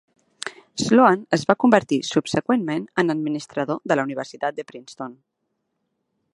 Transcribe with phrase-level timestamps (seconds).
[0.83, 5.15] Sloan es va convertir subseqüentment en administrador de la universitat de Princeton.